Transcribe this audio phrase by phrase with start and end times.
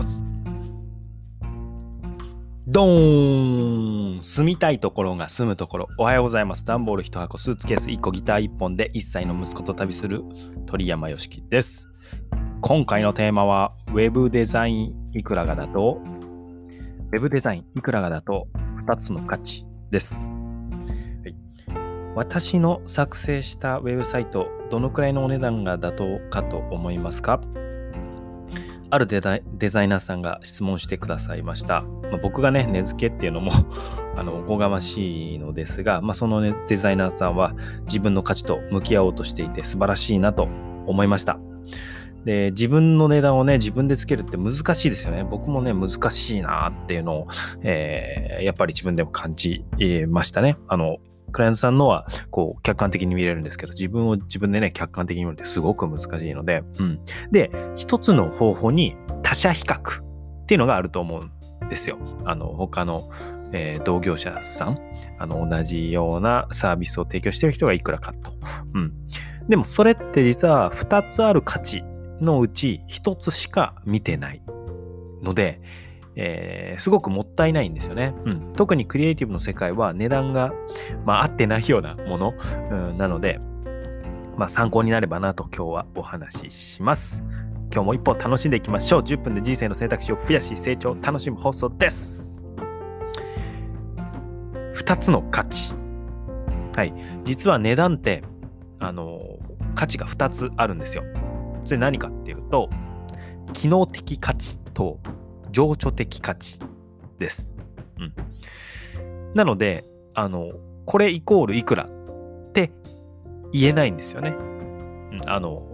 [0.00, 0.22] 発。
[2.66, 5.88] ドーン住みたいところが住むところ。
[5.98, 6.64] おはようございます。
[6.64, 10.22] 段ボール1箱、スーツケース1個、ギター1本で1歳の息子と旅する
[10.66, 11.88] 鳥山よしきです。
[12.60, 16.00] 今回のテーマは、ウェブデザインいくらがだと、
[17.12, 18.46] ウェブデザインいくらがだと
[18.86, 20.14] 2つの価値です。
[20.14, 20.20] は
[21.26, 21.34] い、
[22.14, 27.40] 私の作成したウェブサイト、どのくらいのお値段が妥当かと思いますか？
[28.90, 31.82] あるデザイナーさんが質問してくださいました。
[31.82, 33.52] まあ、僕がね、値付けっていうのも
[34.16, 37.54] あの、おこがましいのですが、まあ、その、ね、デザイナーさんは
[37.86, 40.48] 自分の価値と向き合おうとしていて素晴らしいなと
[40.86, 41.38] 思いました。
[42.24, 45.24] で、自分の値段をね、自分でつけるって難しいですよね。
[45.24, 47.28] 僕もね、難しいなっていうのを、
[47.62, 49.64] えー、やっぱり自分でも感じ
[50.08, 50.56] ましたね。
[50.68, 50.98] あの、
[51.30, 57.00] クライアントさんのは、こう、客観的に見れるんですけど、自分を自分でね、客観的に見るってすごく難しいので、うん。
[57.30, 61.98] で、一つの方法に他者比較っていうのがあると思うんですよ。
[62.24, 63.10] あの、他の、
[63.52, 64.78] えー、同業者さん、
[65.18, 68.32] あの、同じようなサービスを提供してる人がいくらかと。
[68.74, 68.92] うん。
[69.48, 71.82] でも、それって実は2つある価値
[72.20, 74.42] のうち1つしか見てない
[75.22, 75.60] ので、
[76.22, 78.52] えー、すごくもったいないんですよね、うん。
[78.52, 80.52] 特にクリエイティブの世界は値段が、
[81.06, 82.34] まあ、合ってないようなもの、
[82.70, 83.40] うん、なので、
[84.36, 87.24] まあ、参考になればなと今日はお話しします。
[87.72, 89.00] 今日も一歩楽しんでいきましょう。
[89.00, 92.42] 10分で人生の選択肢を増やし、成長を楽しむ放送です。
[94.74, 95.72] 2つの価値。
[96.76, 96.92] はい。
[97.24, 98.24] 実は値段って、
[98.78, 99.20] あの、
[99.74, 101.02] 価値が2つあるんですよ。
[101.64, 102.68] それ何かっていうと、
[103.54, 104.98] 機能的価値と
[105.52, 106.58] 情緒的価値
[107.18, 107.50] です。
[107.98, 108.14] うん。
[109.34, 109.84] なので、
[110.14, 110.52] あの、
[110.86, 112.72] これイコールいくらって
[113.52, 114.30] 言えないんですよね。
[114.30, 115.66] うん、あの、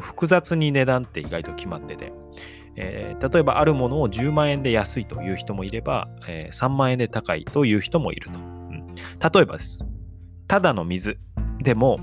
[0.00, 2.12] 複雑に値段って意外と決まってて、
[2.76, 8.38] えー、例えばあるものを10万円で安いという人もいれば、えー、3万円で高いという人もいると。
[8.38, 9.86] うん、例えばです。
[10.48, 11.18] ただの水
[11.62, 11.98] でも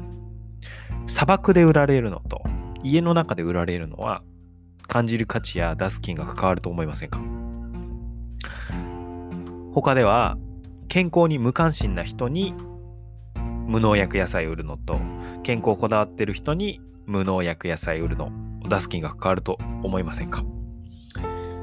[1.07, 2.41] 砂漠で売られるのと
[2.83, 4.23] 家の中で売られるのは
[4.89, 7.21] 感じる価値や出す金額変わると思いませんか？
[9.73, 10.37] 他では
[10.89, 12.53] 健康に無関心な人に
[13.67, 14.99] 無農薬野菜を売るのと
[15.43, 18.31] 健康をこだわってる人に無農薬野菜を売るの
[18.67, 20.43] 出す金額変わると思いませんか、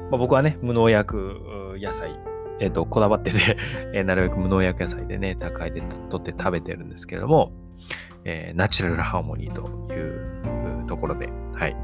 [0.09, 2.17] まあ、僕はね無農薬野菜
[2.59, 3.57] えっ、ー、と、こだわってて
[3.93, 7.51] え、なるべく無農薬野菜でね、高いで取って食べてるんですけれども、
[8.23, 11.75] えー、ナチュラルハーモニーというところで、はい。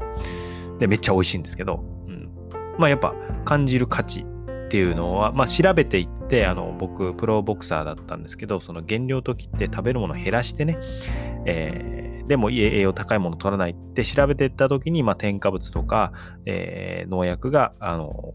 [0.78, 2.30] で、めっちゃ美味しいんですけど、うん。
[2.78, 3.14] まあやっぱ
[3.44, 4.24] 感じる価値
[4.66, 10.78] っていうのは、まあ調べていって、あの、僕、プロボクサーだったんですけど、その減量ときって食べるものを減らしてね、
[11.46, 16.12] えー、でも栄養高いもの取らないって調べていったときに、まあ添加物とか、
[16.46, 18.34] えー、農薬が、あの、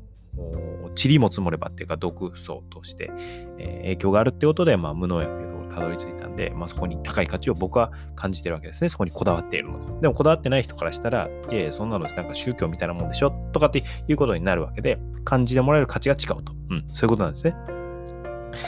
[0.96, 3.12] 塵も積もればっていうか毒素として、
[3.58, 8.90] えー、影響があるってことで、まあ、無農薬でたどり着いたんで、まあ、そこに高い価値を僕は感じてるわけですね。
[8.90, 10.02] そこにこだわっているので。
[10.02, 13.32] でもこだわってない人からしたら、いやいや、そんなのなんか宗教みたいなもんでしょ？
[13.52, 16.54] とかっていうことになるわけで、感じてもらえる価値が違うと。
[16.70, 17.56] うん、そういうことなんですね。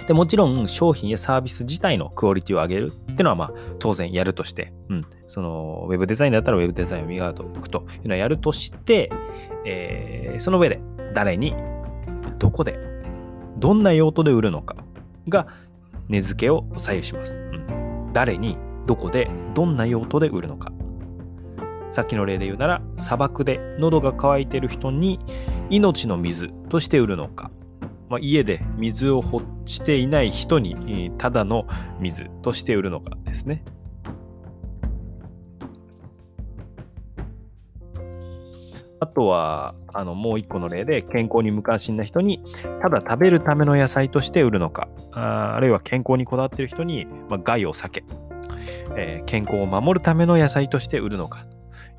[0.07, 9.11] でもちろん商品やサービス自体のクオリティを上げるっていうのはまあ当然やるとして、うん、そのウェブデザインだったらウェブデザインを磨くというのはやるとして、
[9.65, 10.79] えー、その上で
[11.15, 11.55] 誰に
[12.37, 12.77] どこで
[13.57, 14.75] どんな用途で売るのか
[15.27, 15.47] が
[16.09, 17.37] 値付けを左右します。
[17.37, 18.57] うん、誰に、
[18.87, 20.71] どこで、どんな用途で売るのか。
[21.91, 25.19] さっきの例で言うなら、砂漠で喉が渇いてる人に
[25.69, 27.51] 命の水として売るのか。
[28.09, 31.65] まあ、家で水を欲していない人にただの
[31.99, 33.63] 水として売るのかですね。
[39.01, 42.39] あとは、あのもう一個の例で、健康に無関心な人に、
[42.83, 48.03] ただ食べるための野菜として売るのか、ああるいは健康にこだわっている人に、まあ、害を避け、
[48.95, 51.47] えー、健康を守るための野菜として売るのか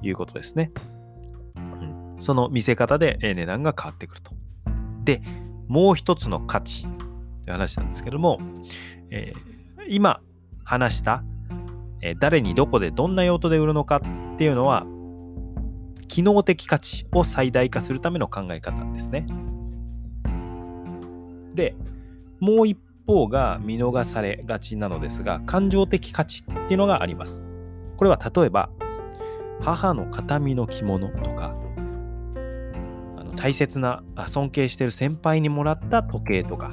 [0.00, 0.70] ということですね。
[1.56, 4.30] うん、その見せ方で値段が変わってくると。
[5.02, 5.22] で、
[5.66, 6.94] もう一つの価値とい
[7.48, 8.38] う話なんですけども、
[9.10, 10.20] えー、今
[10.62, 11.24] 話した、
[12.00, 14.86] えー、誰にどこでどんな用途で売るのかっていうのは、
[16.08, 19.26] 機能的価値を最大化するための考え方ですね。
[21.54, 21.74] で、
[22.40, 27.44] もう一方が見逃されがちなのですが、感情的価値っていうのがあります。
[27.96, 28.70] これは例えば、
[29.60, 31.54] 母の形見の着物とか、
[33.16, 36.72] あの大切な、尊敬してる先輩にもらった時計とか、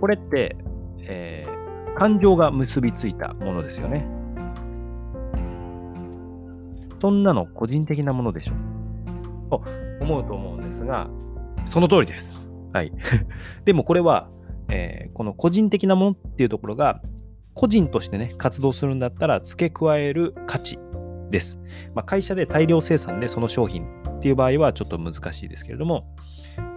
[0.00, 0.56] これって、
[1.00, 4.17] えー、感情が結びついたものですよね。
[7.00, 8.54] そんなの個人的なものでしょ？
[9.50, 9.62] と
[10.00, 11.08] 思うと思うんですが、
[11.64, 12.38] その通りです。
[12.72, 12.92] はい。
[13.64, 14.28] でもこれは、
[14.68, 17.00] えー、この個人的なものっていうところが、
[17.54, 20.78] 個人としてね、活動するんだったら付け加える価値
[21.30, 21.58] です。
[21.94, 23.84] まあ、会社で大量生産でその商品
[24.16, 26.06] っていう場合はちょっと難しいですけれども、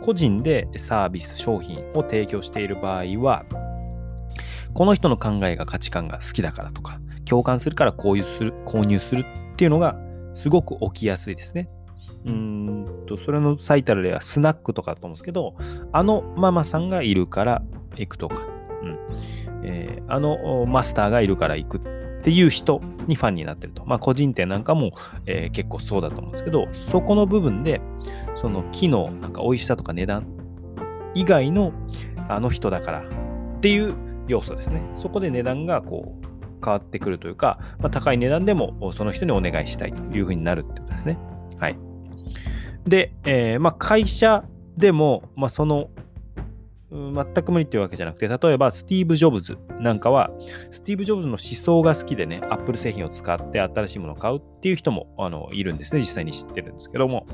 [0.02, 3.46] 個人でサービス、商品を提供している場合は、
[4.74, 9.96] この人の考えが価値観が好きだからとか、共感するからこういうする購入するっていうのが
[10.34, 11.70] すごく起きやすいですね。
[12.26, 15.56] うんと、それの最たる例はスナックとかだと思うんですけど、
[15.92, 17.64] あのママさんがいるから
[17.96, 18.44] 行くとか、
[18.84, 18.98] うん
[19.64, 23.84] えー、あのマスターがいるから行くっていう人にファンになってると。
[23.86, 24.92] まあ個人店なんかも、
[25.26, 27.82] えー、結構そうだと思うんですけど、そこの部分で、
[28.36, 30.28] その機能、なんか美味しさとか値段
[31.16, 31.74] 以外の
[32.30, 33.96] あの人だからっていう
[34.28, 34.82] 要素ですね。
[34.94, 36.26] そこで値段がこう
[36.64, 41.18] 変わってくるというか、まあ、高い値段でもその人にお願いしたいというふうになるってことですね。
[41.58, 41.78] はい。
[42.86, 44.44] で、えー、まあ、会社
[44.78, 45.90] でも、まあ、その
[46.92, 50.30] 全く無理っていうわけじゃなくて、例えばスティーブ・ジョブズなんかは、
[50.72, 57.26] スティーブ・ジョブズの思想が好きでね、アップル製品を使って新しいものを買うっていう人もあのいるんですね、実際に知ってるんですけども。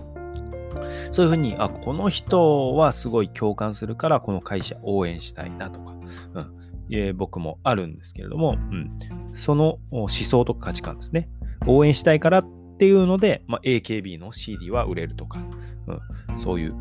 [1.10, 5.96] そういうふうに、あ、この人はすごい共感するから、この会社応援したいなとか、
[6.36, 8.92] うん、えー、僕もあるんですけれども、うん、
[9.34, 11.30] その思想とか価値観ですね。
[11.66, 12.44] 応援したいからっ
[12.78, 15.40] ていうので、まあ、AKB の CD は売れるとか、
[15.88, 16.76] うん、そういう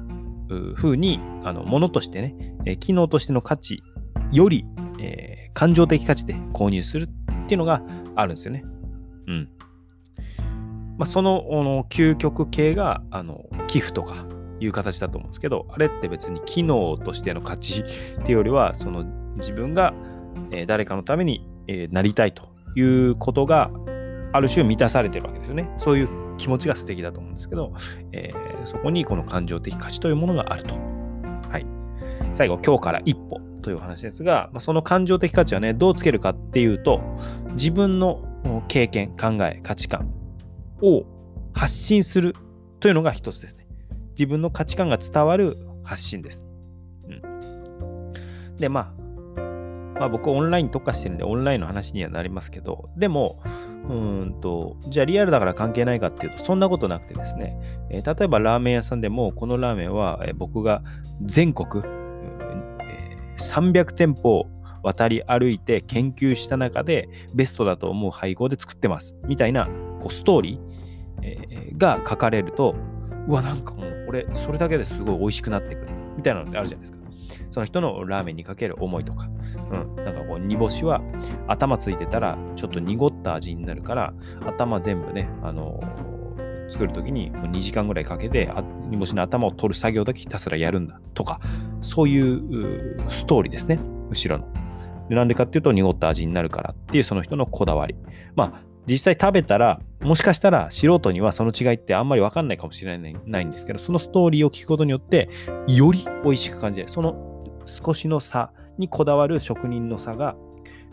[0.74, 3.82] ふうに、あの、ものとしてね、えー、機能としての価値
[4.32, 4.64] より、
[5.00, 7.08] えー、感情的価値で購入する
[7.44, 7.82] っていうのが
[8.14, 8.64] あるんですよね。
[9.26, 9.48] うん。
[10.98, 14.26] まあ、そのの究極系があの寄付とか
[14.60, 19.04] いう形だと思うんですけど、あれって別に機能としての価値っていうよりは、その
[19.36, 19.94] 自分が、
[20.66, 21.48] 誰かのために、
[21.90, 23.70] なりたいということが
[24.32, 25.68] ある種満たされてるわけですよね。
[25.78, 27.72] そういう気持ちが素敵だと思うんですけど、
[28.12, 30.74] えー、そこにこの感情的価値というものがあると。
[31.50, 31.66] はい。
[32.34, 37.00] 最後、今日から一歩という話ですが、まあ、その感情的価値はね、どうつけるかっていうと、
[37.52, 38.22] 自分の
[38.68, 40.12] 経験、考え、価値観
[40.82, 41.04] を
[41.52, 42.34] 発信する
[42.80, 43.66] というのが一つですね。
[44.10, 46.46] 自分の価値観が伝わる発信です。
[47.08, 48.95] うん、で、まあ、
[49.98, 53.40] まあ僕オンライン特化してるんでオンラインの話にはなりますけど、でも、
[53.88, 57.58] うんと、じゃあリアルだから関係ないかっていうと、そんなことなくてですね、
[57.90, 60.82] えー、例えばラーメン屋さんでも、このラーメンは、えー、僕が
[61.22, 64.46] 全国、えー、300店舗
[64.82, 69.16] 渡り歩いて研究した中でベストだと思う配合で作ってます。
[69.26, 69.66] みたいな
[70.00, 72.74] こうストーリー、えー、が書かれると、
[73.28, 75.88] うわ、なんかもうこれ、それだけですごい美味しくなってくる。
[76.16, 77.05] みたいなのってあるじゃないですか。
[77.50, 79.28] その人のラーメンにかける思いとか、
[79.70, 81.00] うん、なんかこう煮干しは
[81.46, 84.14] 頭ついてたらちょっと濁った味になるから
[84.46, 88.50] 頭全部ね、あのー、作るときに2時間ぐらいかけて
[88.88, 91.40] 煮干しの頭を取る作業だけひたすらやるんだとか
[91.80, 93.78] そういうストーリーですね。
[94.10, 94.48] 後ろの。
[95.08, 97.94] なんでかっていうと濁った味になるからっていうその人のこだわり。
[98.34, 105.28] まあ実際食べたら、もしかしたら素人にはその違いってあんまりわかんないかもしれないんですけど、そのストーリーを聞くことによって、
[105.66, 106.88] より美味しく感じる。
[106.88, 110.36] その少しの差にこだわる職人の差が、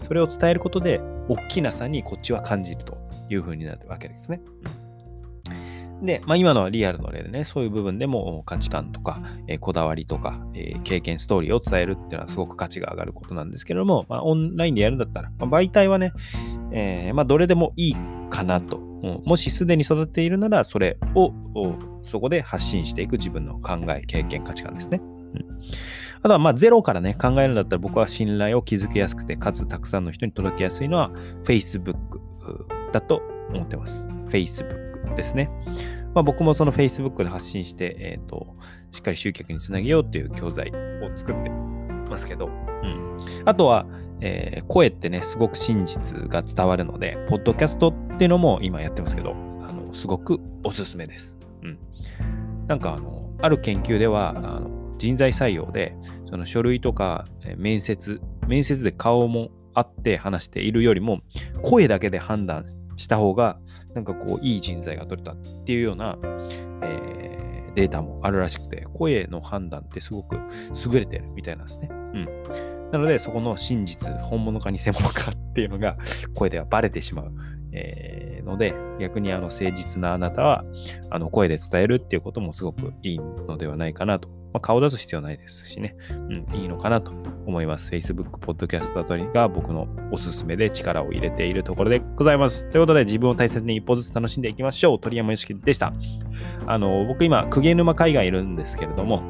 [0.07, 2.97] それを伝えることで、大きな差にこっちは感じると
[3.29, 4.41] いうふうになるわけですね。
[6.03, 16.11] で、まあ、今のはリアルの例でね、そういう部分でも価値観とか、えー、こだわりとか、えー、経験、ストーリーを伝えるっていうのはすごく価値が上がることなんですけれども、まあ、オンラインでやるんだったら、まあ、媒体はね、
[16.73, 17.95] えー、まあ、どれでもいい
[18.29, 18.77] かなと。
[18.77, 21.33] うん、もしすでに育っているなら、それを
[22.05, 25.01] そこで発信していく自分の考え、経験、価値観ですね。
[25.01, 25.59] うん
[26.23, 31.11] あとはまあゼロからね、考えるんだったら僕は信頼を築きやすくて、かつたくさんの人に届きやすいのは
[31.43, 32.21] Facebook
[32.93, 34.05] だと思ってます。
[34.29, 35.51] Facebook ですね。
[36.15, 38.55] まあ、僕もその Facebook で発信して、えっ、ー、と、
[38.91, 42.49] しっかり集客につなげようっていう教材を作ってますけど、う
[42.87, 43.19] ん。
[43.43, 43.85] あとは、
[44.25, 49.33] えー、声ってね、すごく真実が伝わるので、ポッドキャストっていうのも今やってますけど、あ
[49.73, 51.37] の、すごくおすすめです。
[51.61, 51.77] うん。
[52.67, 55.93] なんか、あの、ある研究では、あの人材採用で、
[56.25, 57.25] その書類とか、
[57.57, 61.19] 面接、面接で顔もあって話しているよりも、
[61.61, 62.65] 声だけで判断
[62.95, 63.59] した方が、
[63.93, 66.17] なんかこう、いい人材が取れたっていうような、
[66.81, 70.37] えー、データもあるらしくて、声の判断ってすごく
[70.89, 71.89] 優れてるみたいなんですね。
[71.91, 72.82] うん。
[72.93, 75.97] なので、そこの真実、本物か偽物かっていうのが
[76.35, 77.31] 声ではバレてしまう。
[77.75, 80.63] えー、ので、逆にあの誠実なあなたは、
[81.09, 87.11] あの声で伝えるっていうこともすごくいいのではないかなとまあ、顔出す必要ないですしね、うん、いいのかなと
[87.45, 87.91] 思います。
[87.91, 92.69] Facebook、Podcast あたりが僕のおすすめで力を入れているところでございます。
[92.69, 94.99] ということで、自分を大切に一歩ずつ楽しんでいきましょう。
[94.99, 95.91] 鳥山よしきでした。
[96.67, 99.23] あの、僕今、鵠沼海岸いるんですけれども、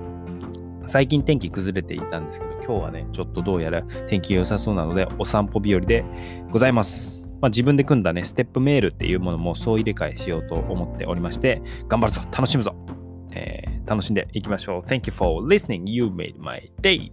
[0.86, 6.04] 最近天気崩れていたんですけど、今日はね、ちょっとどうやら天気良さそうなので、お散歩日和で
[6.52, 7.28] ございます。
[7.42, 12.76] まあ、自分で組んだね、ステップメールっていうものも総入れ替えしようと思っておりまして、頑張るぞ楽しむぞ、
[13.34, 14.82] えー、楽しんでいきましょう。
[14.82, 15.84] Thank you for listening.
[15.86, 17.12] You made my day.